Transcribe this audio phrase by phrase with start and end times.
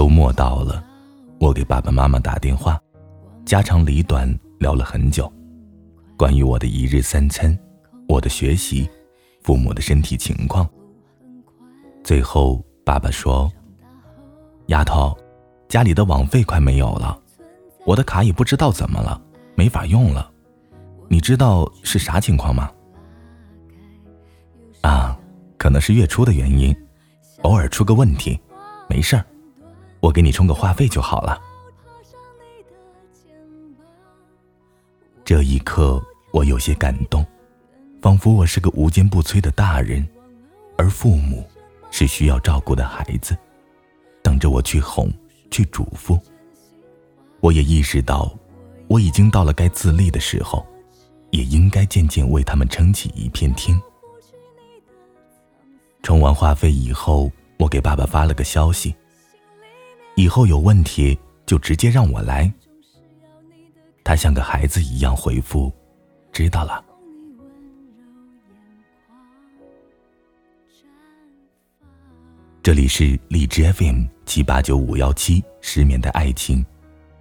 [0.00, 0.82] 周末到了，
[1.38, 2.80] 我给爸爸妈妈打电话，
[3.44, 4.26] 家长里短
[4.58, 5.30] 聊了很久，
[6.16, 7.54] 关于我的一日三餐、
[8.08, 8.88] 我的学习、
[9.42, 10.66] 父母的身体情况。
[12.02, 13.52] 最后，爸爸说
[14.68, 15.14] ：“丫头，
[15.68, 17.20] 家里的网费快没有了，
[17.84, 19.20] 我的卡也不知道怎么了，
[19.54, 20.32] 没法用了。
[21.08, 22.70] 你知道是啥情况吗？”
[24.80, 25.20] 啊，
[25.58, 26.74] 可能是月初的原因，
[27.42, 28.40] 偶尔出个问题，
[28.88, 29.26] 没事儿。
[30.00, 31.40] 我给你充个话费就好了。
[35.24, 37.24] 这一刻，我有些感动，
[38.02, 40.04] 仿佛我是个无坚不摧的大人，
[40.76, 41.48] 而父母
[41.90, 43.36] 是需要照顾的孩子，
[44.22, 45.08] 等着我去哄、
[45.50, 46.18] 去嘱咐。
[47.40, 48.34] 我也意识到，
[48.88, 50.66] 我已经到了该自立的时候，
[51.30, 53.80] 也应该渐渐为他们撑起一片天。
[56.02, 58.94] 充完话费以后，我给爸爸发了个消息。
[60.20, 62.52] 以后有问题就直接让我来。
[64.04, 65.72] 他像个孩子一样回复
[66.30, 66.84] ：“知道了。”
[72.62, 76.62] 这里是荔枝 FM 七八九五幺七失眠的爱情，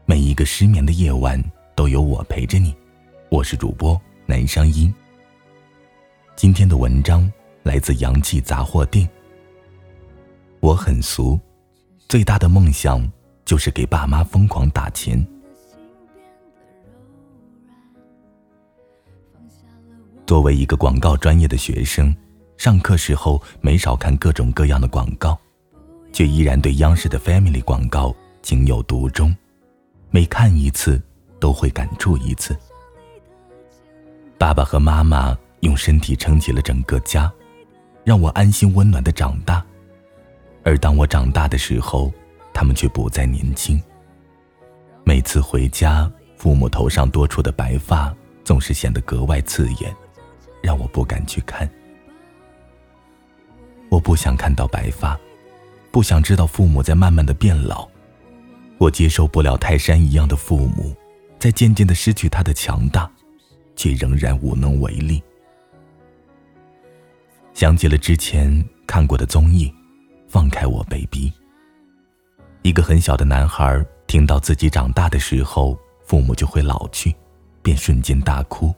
[0.05, 1.41] 每一个失眠的夜晚
[1.75, 2.75] 都有我陪着你。
[3.29, 4.93] 我是主播南商音。
[6.35, 7.31] 今天的文章
[7.63, 9.07] 来自阳气杂货店。
[10.59, 11.39] 我很俗。
[12.09, 13.07] 最大的梦想
[13.45, 15.23] 就是给爸妈疯狂打钱。
[20.25, 22.15] 作为一个广告专业的学生，
[22.57, 25.37] 上课时候没少看各种各样的广告，
[26.11, 29.35] 却依然对央视的 Family 广告情有独钟，
[30.09, 30.99] 每看一次
[31.39, 32.57] 都会感触一次。
[34.39, 37.31] 爸爸和妈妈用身体撑起了整个家，
[38.03, 39.63] 让我安心温暖的长大。
[40.69, 42.13] 而当我长大的时候，
[42.53, 43.81] 他们却不再年轻。
[45.03, 46.07] 每次回家，
[46.37, 49.91] 父母头上多出的白发总是显得格外刺眼，
[50.61, 51.67] 让我不敢去看。
[53.89, 55.19] 我不想看到白发，
[55.89, 57.89] 不想知道父母在慢慢的变老。
[58.77, 60.95] 我接受不了泰山一样的父母，
[61.39, 63.09] 在渐渐的失去他的强大，
[63.75, 65.19] 却仍然无能为力。
[67.55, 69.73] 想起了之前看过的综艺。
[70.29, 71.33] 放开我，baby。
[72.61, 77.15] 一个很小的男孩听到自己长大的时候，父母就会老去，
[77.63, 78.73] 便瞬间大哭，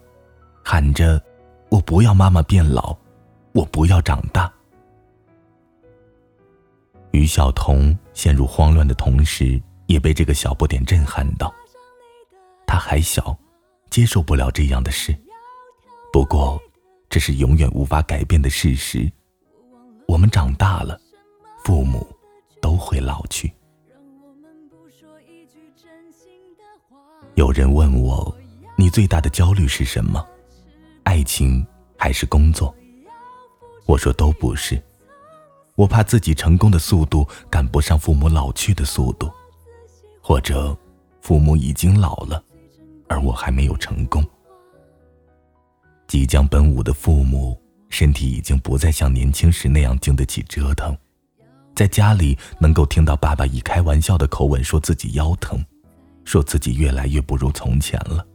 [0.63, 1.22] 喊着
[1.69, 2.95] ：“我不要妈妈变老，
[3.51, 4.51] 我不要长大。”
[7.11, 11.53] 于晓彤陷入慌乱的同时，也被这个小不点震撼到。
[12.66, 13.38] 他还小，
[13.90, 15.13] 接受不了这样的事。
[16.13, 16.57] 不过，
[17.09, 19.11] 这是永远无法改变的事实。
[20.07, 20.97] 我们长大了。
[21.63, 22.07] 父母
[22.61, 23.51] 都会老去。
[27.35, 28.35] 有人问我，
[28.75, 30.25] 你最大的焦虑是什么？
[31.03, 31.66] 爱情
[31.97, 32.73] 还是工作？
[33.85, 34.81] 我说都不是。
[35.75, 39.31] 我怕自己成功的速度赶不上父母老去的速度，
[40.22, 40.78] 或者
[41.22, 42.43] 父母已经老了，
[43.07, 44.23] 而我还没有成功。
[46.07, 50.95] 即将奔五的父母，身体已经不再像年轻时那样经得起折腾。
[51.75, 55.63] 在家里能够听到爸爸以开玩笑的口吻说自己腰疼，
[56.25, 58.25] 说自己越来越不如从前了。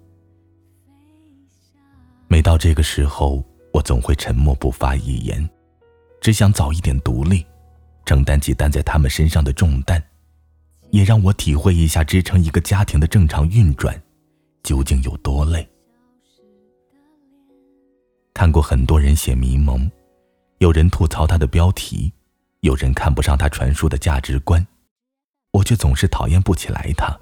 [2.28, 5.48] 每到这个时候，我总会沉默不发一言，
[6.20, 7.46] 只想早一点独立，
[8.04, 10.02] 承担起担在他们身上的重担，
[10.90, 14.02] 也让我体会一下支撑一个家庭的正常运转
[14.62, 15.68] 究竟有多累。
[18.34, 19.88] 看过很多人写迷蒙，
[20.58, 22.12] 有人吐槽他的标题。
[22.66, 24.66] 有人看不上他传输的价值观，
[25.52, 27.16] 我却总是讨厌不起来他，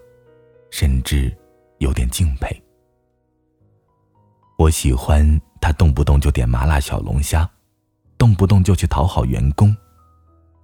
[0.71, 1.31] 甚至
[1.81, 2.63] 有点敬佩。
[4.57, 7.47] 我喜欢他动不动就点麻辣小龙虾，
[8.17, 9.77] 动不动就去讨好员工，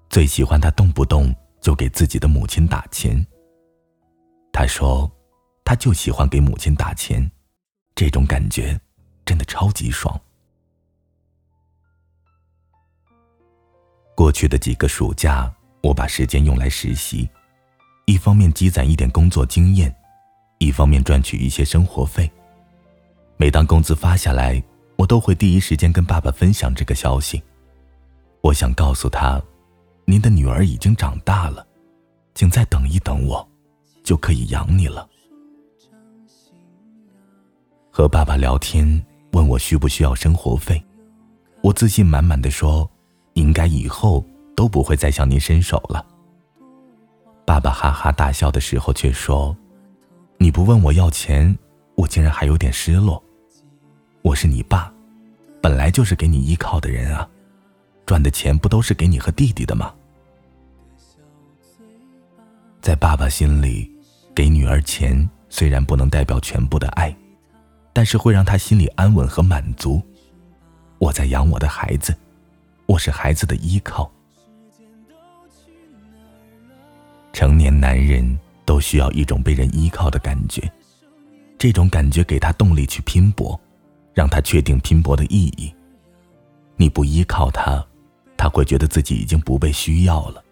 [0.08, 1.30] 最喜欢他动不动
[1.60, 3.14] 就给自己的母亲打钱。
[4.50, 5.12] 他说，
[5.62, 7.30] 他就喜欢给母亲打钱，
[7.94, 8.80] 这种感觉
[9.26, 10.18] 真的超级爽。
[14.20, 15.50] 过去的几个暑假，
[15.82, 17.26] 我把时间用来实习，
[18.05, 19.96] 一方面积攒一点工作经验，
[20.58, 22.31] 一方面赚取一些生活费。
[23.38, 24.62] 每当工资发下来，
[24.96, 27.43] 我都会第一时间跟爸爸分享这个消息。
[28.43, 29.43] 我想告诉他，
[30.05, 31.66] 您的女儿已经长大了，
[32.34, 33.49] 请再等一等我，
[34.05, 35.08] 就可以养你了。
[37.90, 39.02] 和爸爸聊天，
[39.32, 40.84] 问我需不需要生活费，
[41.62, 42.87] 我自信满满的说。
[43.40, 46.04] 应该以后都不会再向您伸手了。”
[47.46, 49.56] 爸爸哈哈大笑的时候，却说
[50.38, 51.56] ：“你不问我要钱，
[51.96, 53.20] 我竟然还有点失落。
[54.22, 54.92] 我是你爸，
[55.60, 57.28] 本来就是给你依靠的人啊，
[58.06, 59.92] 赚的钱不都是给你和弟弟的吗？”
[62.81, 63.90] 在爸爸心里，
[64.34, 67.14] 给女儿钱虽然不能代表全部的爱，
[67.92, 70.00] 但是会让他心里安稳和满足。
[70.98, 72.14] 我在养我的孩子，
[72.90, 74.10] 我是孩子的依靠。
[77.32, 80.60] 成年男人都需要一种被人依靠的感觉，
[81.56, 83.58] 这种感觉给他动力去拼搏，
[84.12, 85.72] 让他确定拼搏的意义。
[86.75, 87.81] 你不依靠他，
[88.37, 90.42] 他会觉得自己已经不被需要了。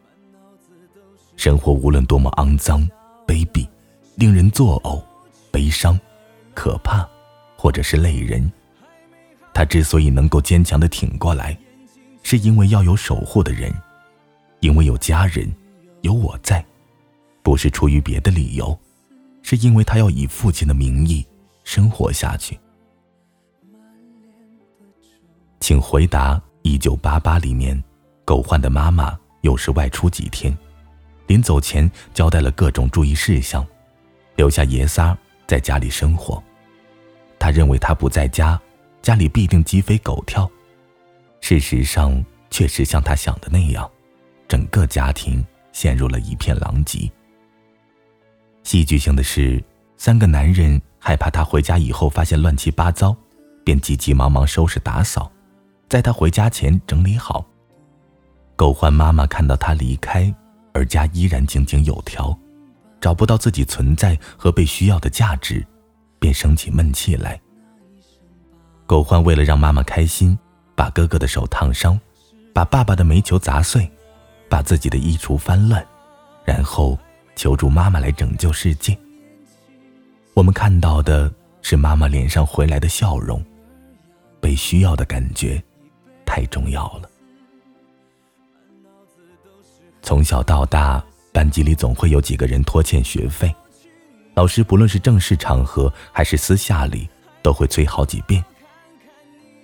[1.34, 2.88] 生活无论多么肮脏、
[3.26, 3.66] 卑鄙、
[4.14, 5.02] 令人作呕、
[5.50, 5.98] 悲伤、
[6.54, 7.04] 可怕，
[7.56, 8.48] 或者是累人，
[9.52, 11.58] 他之所以能够坚强的挺过来，
[12.22, 13.72] 是因为要有守护的人，
[14.60, 15.50] 因为有家人。
[16.02, 16.64] 有我在，
[17.42, 18.78] 不是出于别的理由，
[19.42, 21.26] 是因为他要以父亲的名义
[21.64, 22.56] 生活下去。
[25.58, 27.82] 请回答《一九八八》里面，
[28.24, 30.56] 狗焕的妈妈有时外出几天，
[31.26, 33.66] 临走前交代了各种注意事项，
[34.36, 35.18] 留下爷仨
[35.48, 36.40] 在家里生活。
[37.40, 38.58] 他认为他不在家，
[39.02, 40.48] 家里必定鸡飞狗跳。
[41.40, 43.90] 事实上，确实像他想的那样，
[44.46, 45.44] 整个家庭。
[45.70, 47.08] 陷入了一片狼藉。
[48.64, 49.62] 戏剧性的是，
[49.96, 53.16] 三个男人害怕他回家以后发现乱七八糟，
[53.62, 55.30] 便急急忙忙收拾打扫，
[55.88, 57.46] 在他回家前整理好。
[58.56, 60.34] 狗焕妈妈看到他离开，
[60.72, 62.36] 而家依然井井有条，
[63.00, 65.64] 找不到自己存在和被需要的价值，
[66.18, 67.40] 便生起闷气来。
[68.84, 70.36] 狗焕为了让妈妈开心，
[70.78, 71.98] 把哥哥的手烫伤，
[72.54, 73.90] 把爸爸的煤球砸碎。
[74.50, 75.86] 把自己的衣橱翻乱，
[76.42, 76.98] 然后
[77.36, 78.96] 求助妈妈来拯救世界。
[80.32, 81.30] 我们看到的
[81.60, 83.44] 是妈妈脸上回来的笑容，
[84.40, 85.62] 被需要的感觉
[86.24, 87.10] 太重要了。
[90.00, 93.54] 从小到大，班级里总会有几个人拖欠学费，
[94.32, 97.06] 老师不论是正式场合还是私下里，
[97.42, 98.42] 都会催好几遍。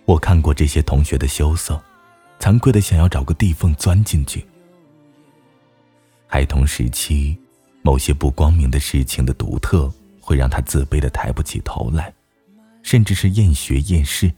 [0.07, 1.83] 我看过这些同学的羞涩，
[2.39, 4.47] 惭愧的想要找个地缝钻进去。
[6.27, 7.39] 孩童时期，
[7.83, 9.91] 某些不光明的事情的独特，
[10.21, 12.13] 会让他自卑的抬不起头来，
[12.83, 14.31] 甚至是厌学厌世。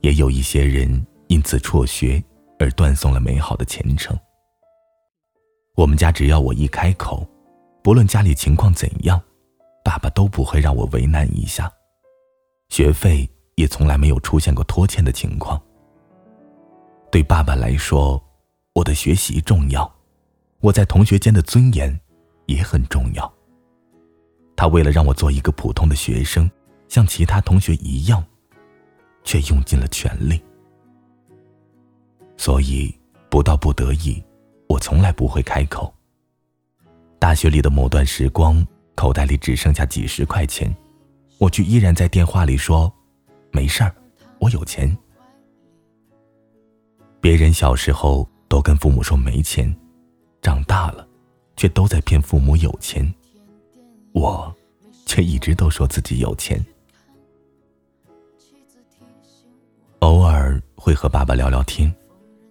[0.00, 2.22] 也有一些人因此辍学，
[2.58, 4.16] 而断送了美好的前程。
[5.74, 7.26] 我们家只要我一开口，
[7.82, 9.20] 不论家里情况怎样，
[9.82, 11.72] 爸爸都不会让我为难一下，
[12.68, 15.60] 学费也从来没有出现过拖欠的情况。
[17.10, 18.22] 对爸爸来说，
[18.72, 19.90] 我的学习重要。
[20.60, 22.00] 我在同学间的尊严
[22.46, 23.32] 也很重要。
[24.54, 26.48] 他为了让我做一个普通的学生，
[26.88, 28.24] 像其他同学一样，
[29.24, 30.40] 却用尽了全力。
[32.36, 32.96] 所以，
[33.28, 34.22] 不到不得已，
[34.68, 35.92] 我从来不会开口。
[37.18, 40.72] 大学里的某段时光，口袋里只剩下几十块钱，
[41.38, 42.92] 我却依然在电话里说
[43.52, 43.94] ：“没事儿，
[44.40, 44.96] 我有钱。”
[47.20, 49.72] 别人小时候都跟父母说没钱。
[50.40, 51.06] 长大了，
[51.56, 53.14] 却都在骗父母有钱。
[54.10, 54.52] 我，
[55.06, 56.60] 却一直都说自己有钱。
[60.00, 61.94] 偶尔会和爸爸聊聊天，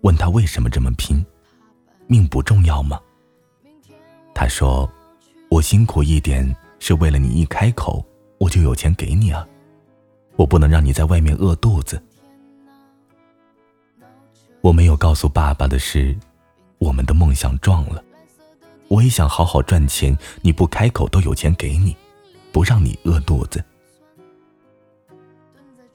[0.04, 1.26] 问他为什么这么拼，
[2.08, 2.98] 命不重要吗？
[4.34, 4.90] 他说
[5.52, 8.02] ：“我辛苦一点是为了你一开口，
[8.40, 9.46] 我就有钱给你啊。
[10.42, 12.02] 我不能让你在外面饿肚子。”
[14.62, 16.18] 我没有告诉爸爸的是。
[16.80, 18.04] 我们的梦想撞了，
[18.88, 21.96] 我也想好好赚钱，你不开口都有钱给你，
[22.52, 23.64] 不让你饿肚子。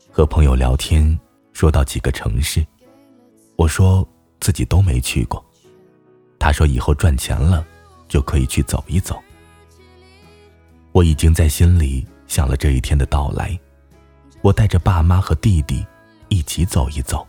[0.09, 1.19] 和朋友聊天，
[1.53, 2.65] 说到几个城市，
[3.57, 5.45] 我说自己都没去过，
[6.38, 7.67] 他说以后赚钱了
[8.07, 9.21] 就可以去走一走。
[10.93, 13.59] 我已经在心里想了这一天的到来，
[14.43, 15.85] 我带着爸妈和弟弟
[16.28, 17.26] 一起走一走，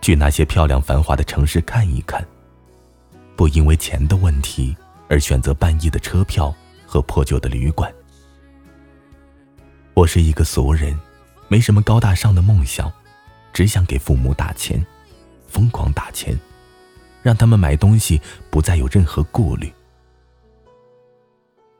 [0.00, 2.26] 去那些漂亮繁华的城市看一看。
[3.34, 4.76] 不因为钱的问题
[5.08, 6.54] 而选择半夜的车票
[6.86, 7.92] 和破旧的旅馆。
[9.94, 10.98] 我是一个俗人，
[11.48, 12.92] 没什么高大上的梦想，
[13.52, 14.84] 只想给父母打钱，
[15.46, 16.38] 疯狂打钱，
[17.22, 18.20] 让他们买东西
[18.50, 19.72] 不再有任何顾虑。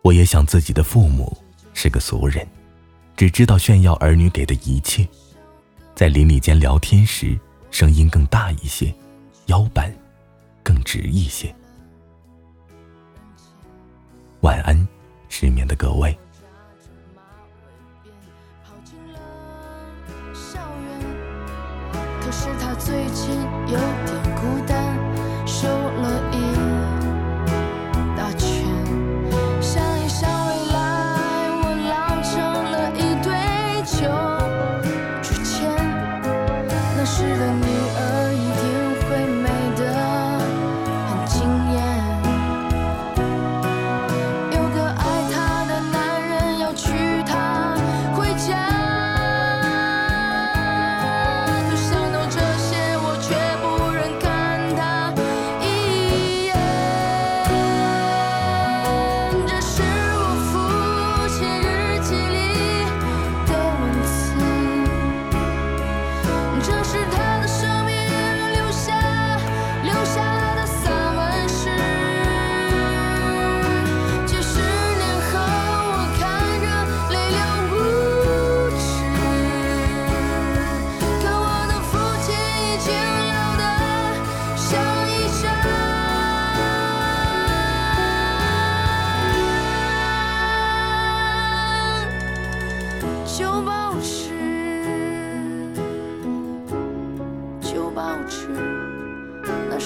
[0.02, 1.36] 我也想自己的父母
[1.74, 2.46] 是个俗人，
[3.18, 5.04] 只知道炫耀儿女给的一切。
[5.92, 7.36] 在邻里间聊天时
[7.72, 8.94] 声音更大一些
[9.46, 9.92] 腰板
[10.62, 11.52] 更直一些。
[14.42, 14.86] 晚安
[15.28, 16.16] 失眠的各位。
[22.20, 23.34] 可是他最近
[23.66, 24.07] 有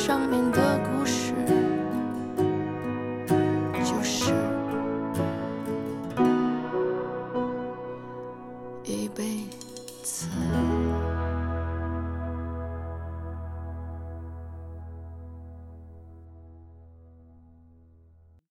[0.04, 0.61] 上面的